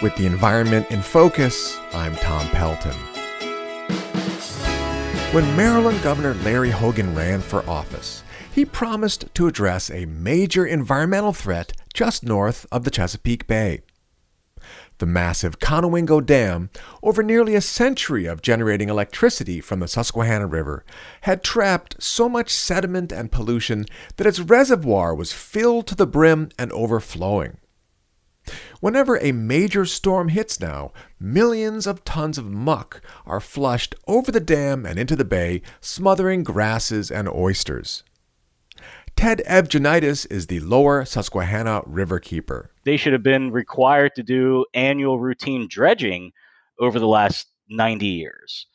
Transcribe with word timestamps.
With 0.00 0.14
the 0.14 0.26
environment 0.26 0.92
in 0.92 1.02
focus, 1.02 1.76
I'm 1.92 2.14
Tom 2.14 2.46
Pelton. 2.50 2.94
When 5.32 5.56
Maryland 5.56 6.00
Governor 6.04 6.34
Larry 6.34 6.70
Hogan 6.70 7.16
ran 7.16 7.40
for 7.40 7.68
office, 7.68 8.22
he 8.54 8.64
promised 8.64 9.24
to 9.34 9.48
address 9.48 9.90
a 9.90 10.06
major 10.06 10.64
environmental 10.64 11.32
threat 11.32 11.72
just 11.94 12.22
north 12.22 12.64
of 12.70 12.84
the 12.84 12.92
Chesapeake 12.92 13.48
Bay. 13.48 13.80
The 14.98 15.06
massive 15.06 15.58
Conowingo 15.58 16.24
Dam, 16.24 16.70
over 17.02 17.24
nearly 17.24 17.56
a 17.56 17.60
century 17.60 18.26
of 18.26 18.40
generating 18.40 18.88
electricity 18.88 19.60
from 19.60 19.80
the 19.80 19.88
Susquehanna 19.88 20.46
River, 20.46 20.84
had 21.22 21.42
trapped 21.42 22.00
so 22.00 22.28
much 22.28 22.54
sediment 22.54 23.10
and 23.10 23.32
pollution 23.32 23.84
that 24.14 24.28
its 24.28 24.38
reservoir 24.38 25.12
was 25.12 25.32
filled 25.32 25.88
to 25.88 25.96
the 25.96 26.06
brim 26.06 26.50
and 26.56 26.70
overflowing. 26.70 27.58
Whenever 28.80 29.18
a 29.18 29.32
major 29.32 29.84
storm 29.84 30.28
hits 30.28 30.60
now, 30.60 30.92
millions 31.18 31.86
of 31.86 32.04
tons 32.04 32.38
of 32.38 32.46
muck 32.46 33.00
are 33.26 33.40
flushed 33.40 33.94
over 34.06 34.30
the 34.30 34.40
dam 34.40 34.86
and 34.86 34.98
into 34.98 35.16
the 35.16 35.24
bay, 35.24 35.62
smothering 35.80 36.44
grasses 36.44 37.10
and 37.10 37.28
oysters. 37.28 38.02
Ted 39.16 39.42
Evgenidis 39.46 40.30
is 40.30 40.46
the 40.46 40.60
lower 40.60 41.04
Susquehanna 41.04 41.82
river 41.86 42.20
keeper. 42.20 42.70
They 42.84 42.96
should 42.96 43.12
have 43.12 43.24
been 43.24 43.50
required 43.50 44.14
to 44.14 44.22
do 44.22 44.64
annual 44.74 45.18
routine 45.18 45.66
dredging 45.68 46.32
over 46.78 47.00
the 47.00 47.08
last 47.08 47.48
90 47.68 48.06
years. 48.06 48.66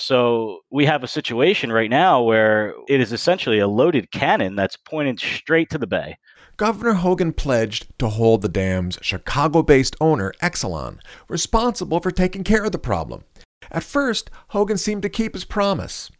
So 0.00 0.60
we 0.70 0.86
have 0.86 1.02
a 1.02 1.08
situation 1.08 1.72
right 1.72 1.90
now 1.90 2.22
where 2.22 2.74
it 2.88 3.00
is 3.00 3.12
essentially 3.12 3.58
a 3.58 3.68
loaded 3.68 4.10
cannon 4.10 4.54
that's 4.54 4.76
pointed 4.76 5.18
straight 5.18 5.70
to 5.70 5.78
the 5.78 5.86
bay. 5.86 6.16
Governor 6.56 6.94
Hogan 6.94 7.32
pledged 7.32 7.86
to 7.98 8.08
hold 8.08 8.42
the 8.42 8.48
dam's 8.48 8.98
Chicago 9.00 9.62
based 9.62 9.96
owner, 10.00 10.32
Exelon, 10.42 10.98
responsible 11.28 12.00
for 12.00 12.10
taking 12.10 12.42
care 12.42 12.64
of 12.64 12.72
the 12.72 12.78
problem. 12.78 13.24
At 13.70 13.84
first, 13.84 14.30
Hogan 14.48 14.78
seemed 14.78 15.02
to 15.02 15.08
keep 15.08 15.34
his 15.34 15.44
promise. 15.44 16.10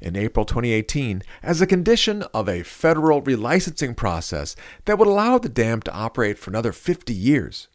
In 0.00 0.16
April 0.16 0.44
2018, 0.44 1.22
as 1.42 1.60
a 1.60 1.66
condition 1.66 2.22
of 2.34 2.48
a 2.48 2.62
federal 2.62 3.20
relicensing 3.20 3.96
process 3.96 4.54
that 4.84 4.98
would 4.98 5.08
allow 5.08 5.38
the 5.38 5.48
dam 5.48 5.82
to 5.82 5.92
operate 5.92 6.38
for 6.38 6.50
another 6.50 6.72
50 6.72 7.12
years, 7.12 7.68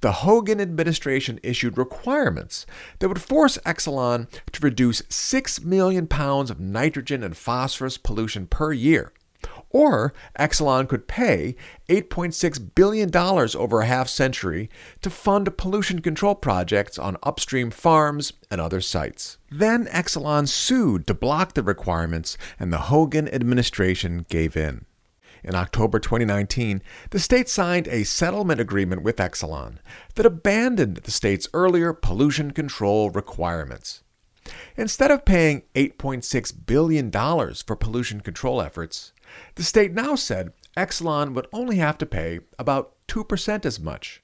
the 0.00 0.12
Hogan 0.12 0.60
administration 0.60 1.40
issued 1.42 1.76
requirements 1.76 2.66
that 2.98 3.08
would 3.08 3.20
force 3.20 3.58
Exelon 3.66 4.28
to 4.52 4.60
reduce 4.60 5.02
6 5.08 5.62
million 5.62 6.06
pounds 6.06 6.50
of 6.50 6.60
nitrogen 6.60 7.22
and 7.22 7.36
phosphorus 7.36 7.98
pollution 7.98 8.46
per 8.46 8.72
year 8.72 9.12
or 9.70 10.12
Exelon 10.38 10.88
could 10.88 11.08
pay 11.08 11.56
$8.6 11.88 12.74
billion 12.74 13.14
over 13.14 13.80
a 13.80 13.86
half 13.86 14.08
century 14.08 14.70
to 15.02 15.10
fund 15.10 15.56
pollution 15.56 16.00
control 16.00 16.34
projects 16.34 16.98
on 16.98 17.16
upstream 17.22 17.70
farms 17.70 18.32
and 18.50 18.60
other 18.60 18.80
sites. 18.80 19.38
Then 19.50 19.86
Exelon 19.86 20.48
sued 20.48 21.06
to 21.06 21.14
block 21.14 21.54
the 21.54 21.62
requirements, 21.62 22.38
and 22.58 22.72
the 22.72 22.78
Hogan 22.78 23.28
administration 23.28 24.26
gave 24.28 24.56
in. 24.56 24.84
In 25.44 25.54
October 25.54 25.98
2019, 25.98 26.82
the 27.10 27.18
state 27.18 27.48
signed 27.48 27.88
a 27.88 28.04
settlement 28.04 28.60
agreement 28.60 29.02
with 29.02 29.16
Exelon 29.16 29.78
that 30.14 30.26
abandoned 30.26 30.98
the 30.98 31.10
state's 31.10 31.48
earlier 31.54 31.92
pollution 31.92 32.50
control 32.50 33.10
requirements. 33.10 34.02
Instead 34.76 35.10
of 35.10 35.24
paying 35.24 35.62
$8.6 35.74 36.66
billion 36.66 37.10
for 37.10 37.76
pollution 37.76 38.20
control 38.20 38.62
efforts, 38.62 39.12
the 39.56 39.62
state 39.62 39.92
now 39.92 40.14
said 40.14 40.52
Exelon 40.76 41.34
would 41.34 41.46
only 41.52 41.76
have 41.76 41.98
to 41.98 42.06
pay 42.06 42.40
about 42.58 42.94
2% 43.08 43.66
as 43.66 43.78
much. 43.78 44.22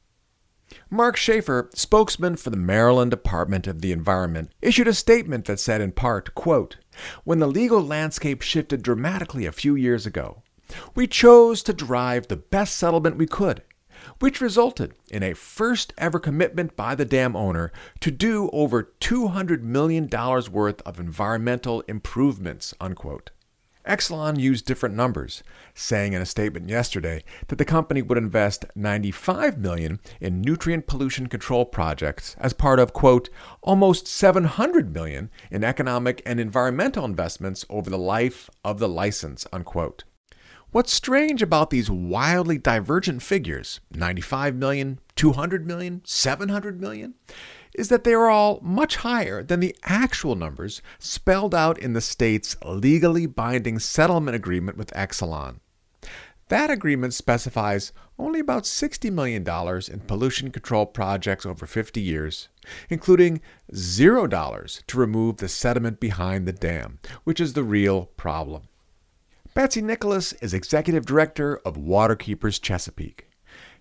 Mark 0.88 1.16
Schaefer, 1.16 1.68
spokesman 1.74 2.36
for 2.36 2.50
the 2.50 2.56
Maryland 2.56 3.10
Department 3.10 3.66
of 3.66 3.82
the 3.82 3.92
Environment, 3.92 4.50
issued 4.62 4.88
a 4.88 4.94
statement 4.94 5.44
that 5.44 5.60
said 5.60 5.80
in 5.80 5.92
part, 5.92 6.34
quote, 6.34 6.78
"When 7.24 7.38
the 7.38 7.46
legal 7.46 7.82
landscape 7.84 8.40
shifted 8.40 8.82
dramatically 8.82 9.44
a 9.44 9.52
few 9.52 9.74
years 9.74 10.06
ago, 10.06 10.42
we 10.94 11.06
chose 11.06 11.62
to 11.62 11.72
drive 11.72 12.28
the 12.28 12.36
best 12.36 12.76
settlement 12.76 13.16
we 13.16 13.26
could, 13.26 13.62
which 14.18 14.40
resulted 14.40 14.94
in 15.10 15.22
a 15.22 15.34
first 15.34 15.92
ever 15.98 16.18
commitment 16.18 16.76
by 16.76 16.94
the 16.94 17.04
dam 17.04 17.36
owner 17.36 17.72
to 18.00 18.10
do 18.10 18.50
over 18.52 18.92
$200 19.00 19.62
million 19.62 20.08
worth 20.50 20.82
of 20.82 21.00
environmental 21.00 21.82
improvements, 21.82 22.74
unquote. 22.80 23.30
Exelon 23.86 24.38
used 24.40 24.64
different 24.64 24.94
numbers, 24.94 25.42
saying 25.74 26.14
in 26.14 26.22
a 26.22 26.26
statement 26.26 26.70
yesterday 26.70 27.22
that 27.48 27.56
the 27.56 27.66
company 27.66 28.00
would 28.00 28.16
invest 28.16 28.64
95 28.74 29.58
million 29.58 30.00
in 30.22 30.40
nutrient 30.40 30.86
pollution 30.86 31.26
control 31.26 31.66
projects 31.66 32.34
as 32.38 32.54
part 32.54 32.78
of 32.78 32.94
quote 32.94 33.28
almost 33.62 34.06
700 34.06 34.94
million 34.94 35.30
in 35.50 35.62
economic 35.62 36.22
and 36.24 36.40
environmental 36.40 37.04
investments 37.04 37.66
over 37.68 37.90
the 37.90 37.98
life 37.98 38.48
of 38.64 38.78
the 38.78 38.88
license 38.88 39.46
unquote. 39.52 40.04
What's 40.74 40.92
strange 40.92 41.40
about 41.40 41.70
these 41.70 41.88
wildly 41.88 42.58
divergent 42.58 43.22
figures, 43.22 43.78
95 43.92 44.56
million, 44.56 44.98
200 45.14 45.64
million, 45.64 46.02
700 46.04 46.80
million, 46.80 47.14
is 47.76 47.90
that 47.90 48.02
they 48.02 48.12
are 48.12 48.28
all 48.28 48.58
much 48.60 48.96
higher 48.96 49.44
than 49.44 49.60
the 49.60 49.76
actual 49.84 50.34
numbers 50.34 50.82
spelled 50.98 51.54
out 51.54 51.78
in 51.78 51.92
the 51.92 52.00
state's 52.00 52.56
legally 52.64 53.26
binding 53.26 53.78
settlement 53.78 54.34
agreement 54.34 54.76
with 54.76 54.92
Exelon. 54.94 55.60
That 56.48 56.70
agreement 56.70 57.14
specifies 57.14 57.92
only 58.18 58.40
about 58.40 58.64
$60 58.64 59.12
million 59.12 59.46
in 59.46 60.00
pollution 60.08 60.50
control 60.50 60.86
projects 60.86 61.46
over 61.46 61.66
50 61.66 62.00
years, 62.00 62.48
including 62.90 63.40
$0 63.72 64.86
to 64.88 64.98
remove 64.98 65.36
the 65.36 65.48
sediment 65.48 66.00
behind 66.00 66.48
the 66.48 66.52
dam, 66.52 66.98
which 67.22 67.38
is 67.38 67.52
the 67.52 67.62
real 67.62 68.06
problem. 68.16 68.64
Betsy 69.54 69.82
Nicholas 69.82 70.32
is 70.34 70.52
executive 70.52 71.06
director 71.06 71.60
of 71.64 71.76
Waterkeepers 71.76 72.60
Chesapeake. 72.60 73.28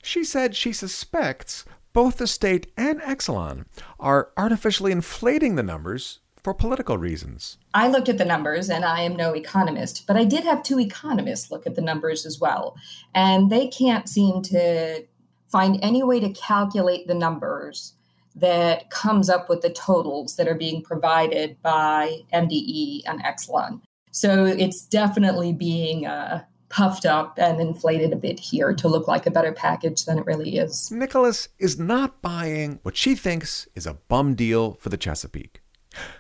She 0.03 0.23
said 0.23 0.56
she 0.56 0.72
suspects 0.72 1.66
both 1.94 2.17
the 2.17 2.28
state 2.28 2.72
and 2.78 3.01
Exelon 3.01 3.66
are 4.00 4.29
artificially 4.38 4.91
inflating 4.91 5.56
the 5.56 5.63
numbers 5.63 6.19
for 6.44 6.53
political 6.53 7.00
reasons. 7.00 7.57
I 7.73 7.88
looked 7.88 8.07
at 8.07 8.19
the 8.19 8.25
numbers 8.25 8.69
and 8.69 8.85
I 8.85 9.01
am 9.01 9.16
no 9.16 9.33
economist, 9.33 10.06
but 10.06 10.16
I 10.16 10.25
did 10.25 10.44
have 10.44 10.62
two 10.62 10.79
economists 10.79 11.50
look 11.50 11.66
at 11.66 11.73
the 11.73 11.81
numbers 11.81 12.23
as 12.28 12.39
well. 12.39 12.75
And 13.16 13.50
they 13.50 13.67
can't 13.67 14.07
seem 14.07 14.44
to 14.44 15.06
find 15.47 15.79
any 15.81 16.03
way 16.03 16.19
to 16.19 16.29
calculate 16.33 17.07
the 17.07 17.16
numbers 17.16 17.94
that 18.35 18.91
comes 18.91 19.28
up 19.28 19.50
with 19.50 19.62
the 19.62 19.72
totals 19.72 20.35
that 20.35 20.47
are 20.47 20.53
being 20.53 20.83
provided 20.83 21.59
by 21.63 22.19
MDE 22.31 23.01
and 23.07 23.23
Exelon. 23.23 23.81
So 24.13 24.46
it's 24.46 24.85
definitely 24.85 25.53
being 25.53 26.06
uh, 26.06 26.44
puffed 26.69 27.03
up 27.03 27.40
and 27.40 27.59
inflated 27.59 28.13
a 28.13 28.16
bit 28.16 28.40
here 28.40 28.72
to 28.72 28.88
look 28.88 29.07
like 29.07 29.25
a 29.25 29.31
better 29.31 29.51
package 29.51 30.06
than 30.06 30.19
it 30.19 30.25
really 30.28 30.57
is. 30.57 30.91
Nicholas 30.91 31.50
is 31.57 31.79
not 31.79 32.22
buying 32.22 32.79
what 32.84 32.96
she 32.96 33.16
thinks 33.16 33.68
is 33.74 33.88
a 33.88 33.96
bum 33.96 34.35
deal 34.35 34.75
for 34.75 34.90
the 34.90 34.97
Chesapeake. 34.97 35.62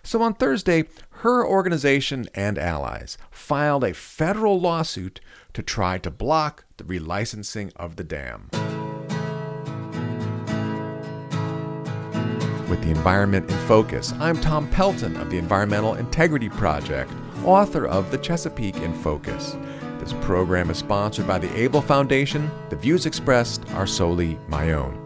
So 0.01 0.23
on 0.23 0.33
Thursday, 0.33 0.85
her 1.21 1.45
organization 1.45 2.27
and 2.33 2.57
allies 2.57 3.15
filed 3.29 3.83
a 3.83 3.93
federal 3.93 4.59
lawsuit 4.59 5.21
to 5.53 5.61
try 5.61 5.99
to 5.99 6.09
block 6.09 6.65
the 6.77 6.83
relicensing 6.83 7.71
of 7.75 7.97
the 7.97 8.03
dam. 8.03 8.49
With 12.67 12.81
the 12.81 12.89
environment 12.89 13.51
in 13.51 13.57
focus, 13.67 14.13
I'm 14.19 14.41
Tom 14.41 14.67
Pelton 14.69 15.15
of 15.17 15.29
the 15.29 15.37
Environmental 15.37 15.93
Integrity 15.93 16.49
Project, 16.49 17.11
author 17.45 17.85
of 17.85 18.11
The 18.11 18.17
Chesapeake 18.17 18.77
in 18.77 18.93
Focus. 18.93 19.57
This 19.99 20.13
program 20.21 20.69
is 20.69 20.77
sponsored 20.77 21.27
by 21.27 21.39
the 21.39 21.65
Abell 21.65 21.81
Foundation. 21.81 22.49
The 22.69 22.75
views 22.75 23.05
expressed 23.05 23.69
are 23.71 23.87
solely 23.87 24.37
my 24.47 24.73
own. 24.73 25.02